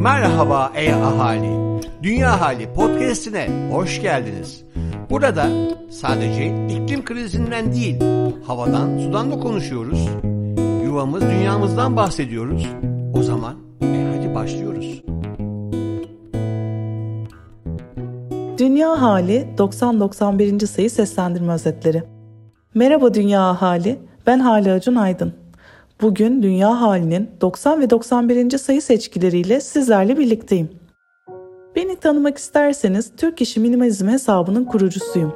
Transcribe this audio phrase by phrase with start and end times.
[0.00, 1.80] Merhaba ey ahali.
[2.02, 4.64] Dünya Hali podcast'ine hoş geldiniz.
[5.10, 5.46] Burada
[5.90, 7.96] sadece iklim krizinden değil,
[8.46, 10.08] havadan, sudan da konuşuyoruz.
[10.84, 12.66] Yuvamız, dünyamızdan bahsediyoruz.
[13.14, 15.02] O zaman e hadi başlıyoruz.
[18.58, 20.66] Dünya Hali 90-91.
[20.66, 22.02] sayı seslendirme özetleri.
[22.74, 25.45] Merhaba Dünya Ahali, ben Hali Acun Aydın.
[26.00, 28.58] Bugün Dünya Hali'nin 90 ve 91.
[28.58, 30.70] sayı seçkileriyle sizlerle birlikteyim.
[31.76, 35.34] Beni tanımak isterseniz Türk İşi Minimalizm hesabının kurucusuyum.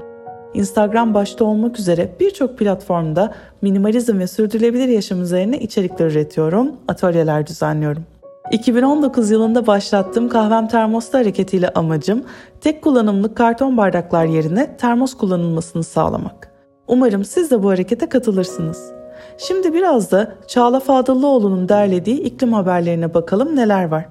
[0.55, 8.05] Instagram başta olmak üzere birçok platformda minimalizm ve sürdürülebilir yaşam üzerine içerikler üretiyorum, atölyeler düzenliyorum.
[8.53, 12.25] 2019 yılında başlattığım kahvem termosta hareketiyle amacım
[12.61, 16.51] tek kullanımlık karton bardaklar yerine termos kullanılmasını sağlamak.
[16.89, 19.00] Umarım siz de bu harekete katılırsınız.
[19.47, 24.09] Şimdi biraz da Çağla Fadıllıoğlu'nun derlediği iklim haberlerine bakalım neler var.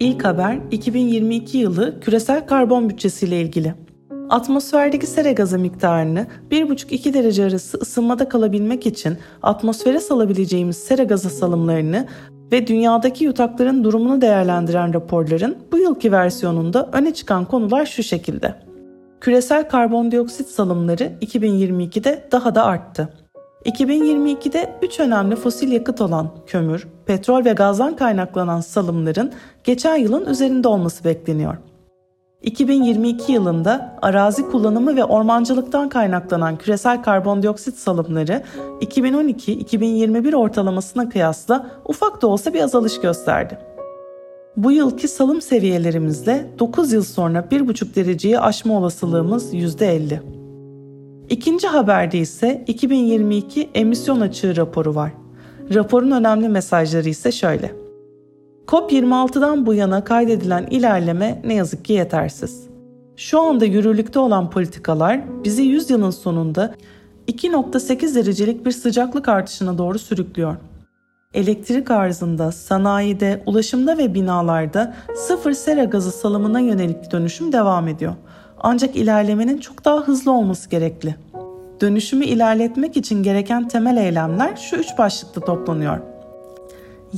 [0.00, 3.74] İlk haber 2022 yılı küresel karbon bütçesiyle ilgili.
[4.30, 12.06] Atmosferdeki sera gazı miktarını 1,5-2 derece arası ısınmada kalabilmek için atmosfere salabileceğimiz sera gazı salımlarını
[12.52, 18.54] ve dünyadaki yutakların durumunu değerlendiren raporların bu yılki versiyonunda öne çıkan konular şu şekilde.
[19.20, 23.08] Küresel karbondioksit salımları 2022'de daha da arttı.
[23.66, 29.32] 2022'de 3 önemli fosil yakıt olan kömür, petrol ve gazdan kaynaklanan salımların
[29.64, 31.56] geçen yılın üzerinde olması bekleniyor.
[32.42, 38.42] 2022 yılında arazi kullanımı ve ormancılıktan kaynaklanan küresel karbondioksit salımları
[38.80, 43.58] 2012-2021 ortalamasına kıyasla ufak da olsa bir azalış gösterdi.
[44.56, 50.37] Bu yılki salım seviyelerimizle 9 yıl sonra 1,5 dereceyi aşma olasılığımız %50.
[51.30, 55.12] İkinci haberde ise 2022 emisyon açığı raporu var.
[55.74, 57.72] Raporun önemli mesajları ise şöyle.
[58.66, 62.66] COP26'dan bu yana kaydedilen ilerleme ne yazık ki yetersiz.
[63.16, 66.74] Şu anda yürürlükte olan politikalar bizi 100 yılın sonunda
[67.28, 70.56] 2.8 derecelik bir sıcaklık artışına doğru sürüklüyor.
[71.34, 78.14] Elektrik arzında, sanayide, ulaşımda ve binalarda sıfır sera gazı salımına yönelik dönüşüm devam ediyor.
[78.60, 81.14] Ancak ilerlemenin çok daha hızlı olması gerekli.
[81.80, 85.98] Dönüşümü ilerletmek için gereken temel eylemler şu üç başlıkta toplanıyor.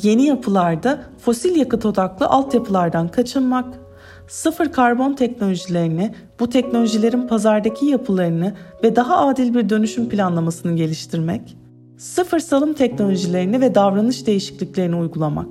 [0.02, 3.80] Yeni yapılarda fosil yakıt odaklı altyapılardan kaçınmak,
[4.28, 8.54] sıfır karbon teknolojilerini, bu teknolojilerin pazardaki yapılarını
[8.84, 11.56] ve daha adil bir dönüşüm planlamasını geliştirmek,
[11.98, 15.48] sıfır salım teknolojilerini ve davranış değişikliklerini uygulamak.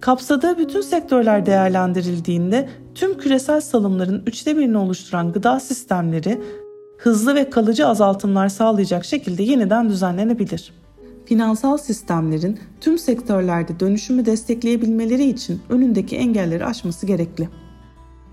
[0.00, 6.42] Kapsadığı bütün sektörler değerlendirildiğinde tüm küresel salımların üçte birini oluşturan gıda sistemleri
[6.98, 10.72] hızlı ve kalıcı azaltımlar sağlayacak şekilde yeniden düzenlenebilir.
[11.26, 17.48] Finansal sistemlerin tüm sektörlerde dönüşümü destekleyebilmeleri için önündeki engelleri aşması gerekli.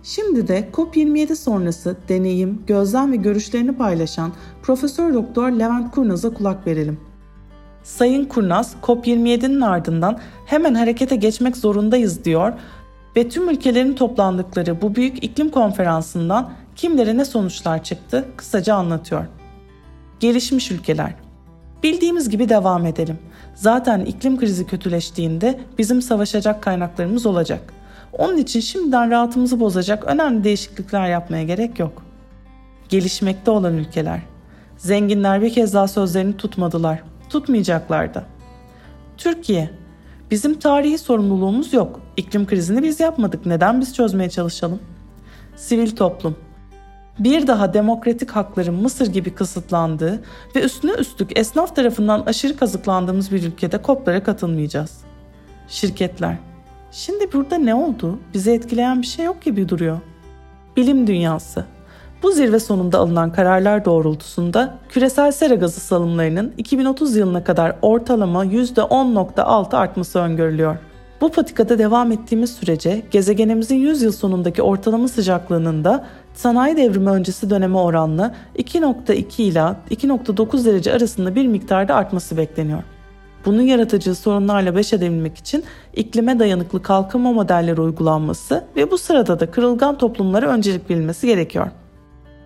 [0.03, 6.99] Şimdi de COP27 sonrası deneyim, gözlem ve görüşlerini paylaşan Profesör Doktor Levent Kurnaz'a kulak verelim.
[7.83, 12.53] Sayın Kurnaz, COP27'nin ardından hemen harekete geçmek zorundayız diyor
[13.15, 19.25] ve tüm ülkelerin toplandıkları bu büyük iklim konferansından kimlere ne sonuçlar çıktı kısaca anlatıyor.
[20.19, 21.13] Gelişmiş ülkeler.
[21.83, 23.19] Bildiğimiz gibi devam edelim.
[23.55, 27.73] Zaten iklim krizi kötüleştiğinde bizim savaşacak kaynaklarımız olacak.
[28.17, 32.03] Onun için şimdiden rahatımızı bozacak önemli değişiklikler yapmaya gerek yok.
[32.89, 34.21] Gelişmekte olan ülkeler.
[34.77, 37.03] Zenginler bir kez daha sözlerini tutmadılar.
[37.29, 38.23] Tutmayacaklar da.
[39.17, 39.69] Türkiye.
[40.31, 41.99] Bizim tarihi sorumluluğumuz yok.
[42.17, 43.45] İklim krizini biz yapmadık.
[43.45, 44.79] Neden biz çözmeye çalışalım?
[45.55, 46.35] Sivil toplum
[47.19, 50.23] bir daha demokratik hakların Mısır gibi kısıtlandığı
[50.55, 54.97] ve üstüne üstlük esnaf tarafından aşırı kazıklandığımız bir ülkede koplara katılmayacağız.
[55.67, 56.37] Şirketler.
[56.91, 58.19] Şimdi burada ne oldu?
[58.33, 59.99] Bizi etkileyen bir şey yok gibi duruyor.
[60.77, 61.65] Bilim dünyası.
[62.23, 69.75] Bu zirve sonunda alınan kararlar doğrultusunda küresel sera gazı salımlarının 2030 yılına kadar ortalama %10.6
[69.75, 70.77] artması öngörülüyor.
[71.21, 77.49] Bu patikada devam ettiğimiz sürece gezegenimizin 100 yıl sonundaki ortalama sıcaklığının da sanayi devrimi öncesi
[77.49, 82.83] döneme oranla 2.2 ila 2.9 derece arasında bir miktarda artması bekleniyor.
[83.45, 85.63] Bunun yaratıcı sorunlarla baş edebilmek için
[85.93, 91.67] iklime dayanıklı kalkınma modelleri uygulanması ve bu sırada da kırılgan toplumlara öncelik verilmesi gerekiyor.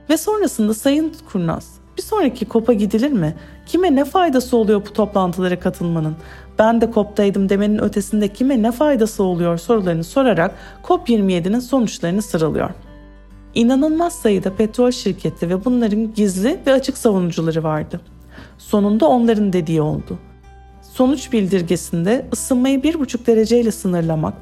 [0.10, 3.36] Ve sonrasında Sayın Kurnaz, bir sonraki COP'a gidilir mi?
[3.66, 6.16] Kime ne faydası oluyor bu toplantılara katılmanın?
[6.60, 12.70] Ben de COP'taydım demenin ötesinde kime ne faydası oluyor sorularını sorarak COP27'nin sonuçlarını sıralıyor.
[13.56, 18.02] İnanılmaz sayıda petrol şirketi ve bunların gizli ve açık savunucuları vardı.
[18.58, 20.20] Sonunda onların dediği oldu.
[20.82, 24.34] Sonuç bildirgesinde ısınmayı 1,5 dereceyle sınırlamak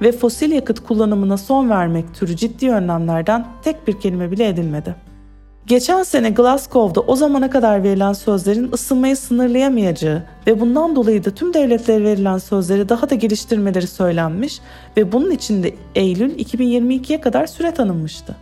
[0.00, 4.94] ve fosil yakıt kullanımına son vermek türü ciddi önlemlerden tek bir kelime bile edilmedi.
[5.68, 11.54] Geçen sene Glasgow'da o zamana kadar verilen sözlerin ısınmayı sınırlayamayacağı ve bundan dolayı da tüm
[11.54, 14.60] devletlere verilen sözleri daha da geliştirmeleri söylenmiş
[14.96, 18.36] ve bunun için de Eylül 2022'ye kadar süre tanınmıştı.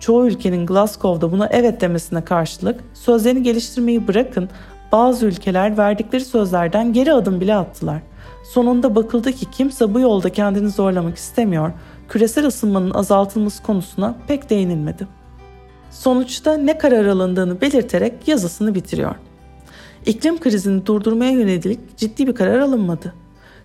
[0.00, 4.48] Çoğu ülkenin Glasgow'da buna evet demesine karşılık sözlerini geliştirmeyi bırakın
[4.92, 8.02] bazı ülkeler verdikleri sözlerden geri adım bile attılar.
[8.52, 11.72] Sonunda bakıldı ki kimse bu yolda kendini zorlamak istemiyor,
[12.08, 15.23] küresel ısınmanın azaltılması konusuna pek değinilmedi.
[15.94, 19.14] Sonuçta ne karar alındığını belirterek yazısını bitiriyor.
[20.06, 23.14] İklim krizini durdurmaya yönelik ciddi bir karar alınmadı.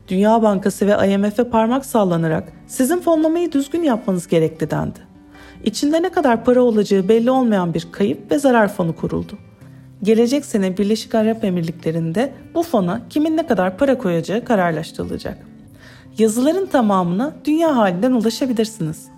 [0.08, 5.00] Dünya Bankası ve IMF'e parmak sallanarak sizin fonlamayı düzgün yapmanız gerekli dendi.
[5.64, 9.38] İçinde ne kadar para olacağı belli olmayan bir kayıp ve zarar fonu kuruldu.
[10.04, 15.38] Gelecek sene Birleşik Arap Emirlikleri'nde bu fona kimin ne kadar para koyacağı kararlaştırılacak.
[16.18, 19.09] Yazıların tamamına dünya halinden ulaşabilirsiniz.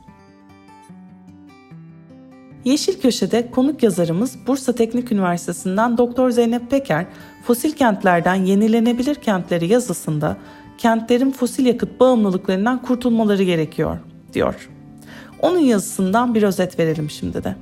[2.66, 7.06] Yeşil Köşe'de konuk yazarımız Bursa Teknik Üniversitesi'nden Doktor Zeynep Peker,
[7.44, 10.38] fosil kentlerden yenilenebilir kentleri yazısında
[10.78, 13.98] kentlerin fosil yakıt bağımlılıklarından kurtulmaları gerekiyor,
[14.34, 14.69] diyor.
[15.42, 17.56] Onun yazısından bir özet verelim şimdi de.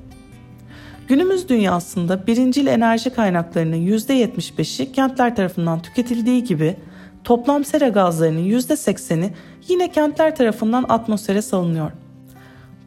[1.08, 6.76] Günümüz dünyasında birincil enerji kaynaklarının %75'i kentler tarafından tüketildiği gibi
[7.24, 9.34] toplam sera gazlarının %80'i
[9.68, 11.92] yine kentler tarafından atmosfere salınıyor.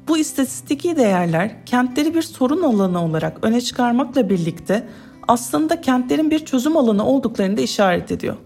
[0.09, 4.89] Bu istatistiki değerler kentleri bir sorun alanı olarak öne çıkarmakla birlikte
[5.29, 8.37] aslında kentlerin bir çözüm alanı olduklarını da işaret ediyor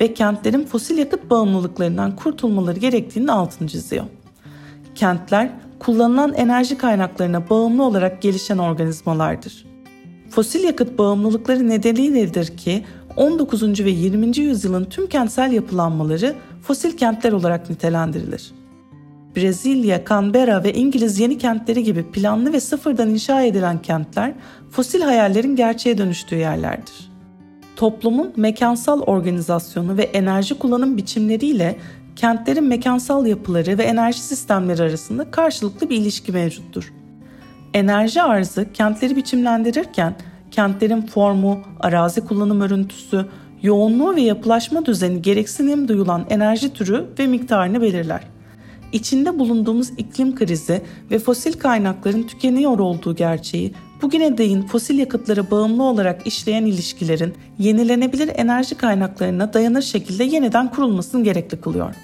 [0.00, 4.04] ve kentlerin fosil yakıt bağımlılıklarından kurtulmaları gerektiğini altını çiziyor.
[4.94, 9.66] Kentler kullanılan enerji kaynaklarına bağımlı olarak gelişen organizmalardır.
[10.30, 12.84] Fosil yakıt bağımlılıkları nedeniyledir ki
[13.16, 13.84] 19.
[13.84, 14.38] ve 20.
[14.38, 18.52] yüzyılın tüm kentsel yapılanmaları fosil kentler olarak nitelendirilir.
[19.36, 24.32] Brezilya, Canberra ve İngiliz yeni kentleri gibi planlı ve sıfırdan inşa edilen kentler
[24.70, 27.10] fosil hayallerin gerçeğe dönüştüğü yerlerdir.
[27.76, 31.76] Toplumun mekansal organizasyonu ve enerji kullanım biçimleriyle
[32.16, 36.92] kentlerin mekansal yapıları ve enerji sistemleri arasında karşılıklı bir ilişki mevcuttur.
[37.74, 40.14] Enerji arzı kentleri biçimlendirirken
[40.50, 43.26] kentlerin formu, arazi kullanım örüntüsü,
[43.62, 48.33] yoğunluğu ve yapılaşma düzeni gereksinim duyulan enerji türü ve miktarını belirler.
[48.94, 55.82] İçinde bulunduğumuz iklim krizi ve fosil kaynakların tükeniyor olduğu gerçeği bugüne değin fosil yakıtlara bağımlı
[55.82, 61.94] olarak işleyen ilişkilerin yenilenebilir enerji kaynaklarına dayanır şekilde yeniden kurulmasını gerekli kılıyor.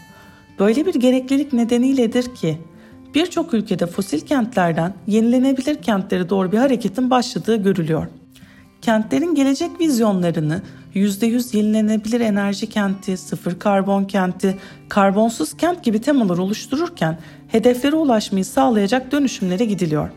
[0.59, 2.59] Böyle bir gereklilik nedeniyledir ki
[3.15, 8.07] birçok ülkede fosil kentlerden yenilenebilir kentlere doğru bir hareketin başladığı görülüyor.
[8.83, 10.63] Kentlerin gelecek vizyonlarını
[10.95, 14.59] %100 yenilenebilir enerji kenti, sıfır karbon kenti,
[14.89, 20.09] karbonsuz kent gibi temalar oluştururken hedeflere ulaşmayı sağlayacak dönüşümlere gidiliyor.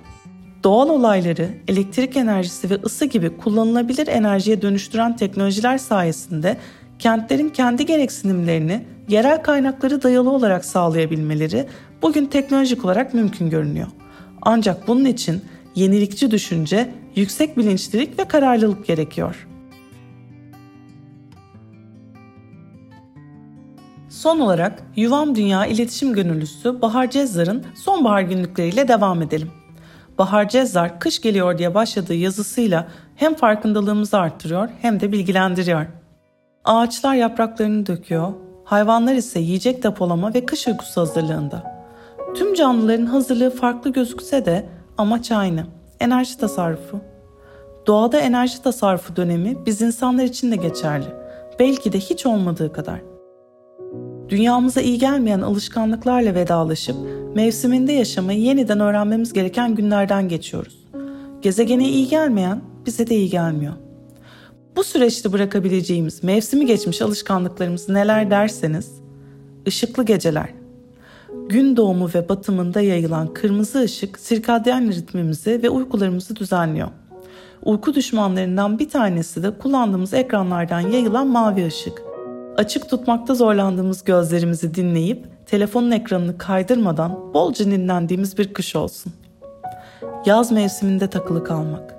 [0.64, 6.58] Doğal olayları, elektrik enerjisi ve ısı gibi kullanılabilir enerjiye dönüştüren teknolojiler sayesinde
[7.00, 11.66] kentlerin kendi gereksinimlerini yerel kaynakları dayalı olarak sağlayabilmeleri
[12.02, 13.88] bugün teknolojik olarak mümkün görünüyor.
[14.42, 15.42] Ancak bunun için
[15.76, 19.48] yenilikçi düşünce, yüksek bilinçlilik ve kararlılık gerekiyor.
[24.14, 29.52] Son olarak Yuvam Dünya İletişim Gönüllüsü Bahar Cezzar'ın sonbahar günlükleriyle devam edelim.
[30.18, 35.86] Bahar Cezzar kış geliyor diye başladığı yazısıyla hem farkındalığımızı arttırıyor hem de bilgilendiriyor.
[36.66, 38.34] Ağaçlar yapraklarını döküyor,
[38.64, 41.86] hayvanlar ise yiyecek depolama ve kış uykusu hazırlığında.
[42.36, 45.66] Tüm canlıların hazırlığı farklı gözükse de amaç aynı.
[46.00, 47.00] Enerji tasarrufu.
[47.88, 51.08] Doğada enerji tasarrufu dönemi biz insanlar için de geçerli.
[51.60, 53.13] Belki de hiç olmadığı kadar.
[54.30, 56.96] Dünyamıza iyi gelmeyen alışkanlıklarla vedalaşıp
[57.36, 60.78] mevsiminde yaşamayı yeniden öğrenmemiz gereken günlerden geçiyoruz.
[61.42, 63.74] Gezegene iyi gelmeyen bize de iyi gelmiyor.
[64.76, 68.92] Bu süreçte bırakabileceğimiz mevsimi geçmiş alışkanlıklarımız neler derseniz,
[69.68, 70.50] ışıklı geceler.
[71.50, 76.88] Gün doğumu ve batımında yayılan kırmızı ışık sirkadyen ritmimizi ve uykularımızı düzenliyor.
[77.66, 82.03] Uyku düşmanlarından bir tanesi de kullandığımız ekranlardan yayılan mavi ışık.
[82.58, 89.14] Açık tutmakta zorlandığımız gözlerimizi dinleyip telefonun ekranını kaydırmadan bolca dinlendiğimiz bir kış olsun.
[90.26, 91.96] Yaz mevsiminde takılı kalmak.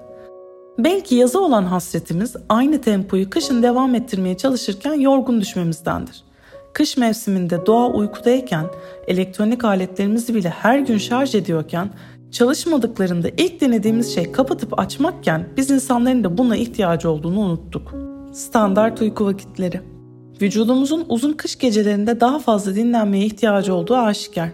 [0.79, 6.25] Belki yaza olan hasretimiz aynı tempoyu kışın devam ettirmeye çalışırken yorgun düşmemizdendir.
[6.73, 8.67] Kış mevsiminde doğa uykudayken,
[9.07, 11.91] elektronik aletlerimizi bile her gün şarj ediyorken,
[12.33, 17.95] çalışmadıklarında ilk denediğimiz şey kapatıp açmakken biz insanların da buna ihtiyacı olduğunu unuttuk.
[18.33, 19.94] Standart uyku vakitleri.
[20.43, 24.49] Vücudumuzun uzun kış gecelerinde daha fazla dinlenmeye ihtiyacı olduğu aşikar.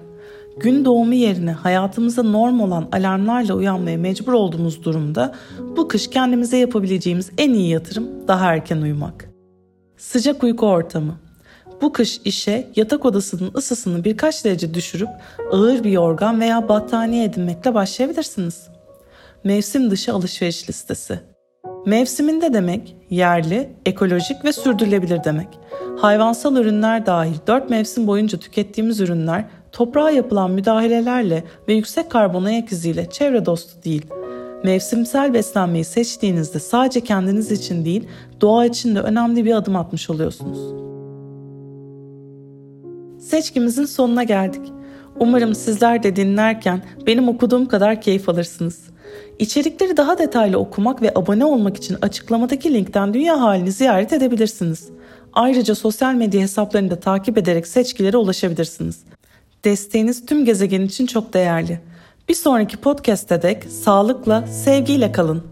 [0.61, 5.35] Gün doğumu yerine hayatımıza norm olan alarmlarla uyanmaya mecbur olduğumuz durumda
[5.77, 9.31] bu kış kendimize yapabileceğimiz en iyi yatırım daha erken uyumak.
[9.97, 11.17] Sıcak uyku ortamı.
[11.83, 15.09] Bu kış işe yatak odasının ısısını birkaç derece düşürüp
[15.53, 18.69] ağır bir yorgan veya battaniye edinmekle başlayabilirsiniz.
[19.45, 21.30] Mevsim dışı alışveriş listesi.
[21.87, 25.49] Mevsiminde demek yerli, ekolojik ve sürdürülebilir demek.
[25.99, 32.73] Hayvansal ürünler dahil 4 mevsim boyunca tükettiğimiz ürünler toprağa yapılan müdahalelerle ve yüksek karbon ayak
[32.73, 34.07] iziyle çevre dostu değil.
[34.65, 38.09] Mevsimsel beslenmeyi seçtiğinizde sadece kendiniz için değil,
[38.41, 40.59] doğa için de önemli bir adım atmış oluyorsunuz.
[43.23, 44.73] Seçkimizin sonuna geldik.
[45.21, 48.90] Umarım sizler de dinlerken benim okuduğum kadar keyif alırsınız.
[49.39, 54.89] İçerikleri daha detaylı okumak ve abone olmak için açıklamadaki linkten dünya halini ziyaret edebilirsiniz.
[55.33, 59.01] Ayrıca sosyal medya hesaplarını da takip ederek seçkilere ulaşabilirsiniz.
[59.65, 61.81] Desteğiniz tüm gezegen için çok değerli.
[62.29, 65.43] Bir sonraki podcast'te dek sağlıkla, sevgiyle kalın.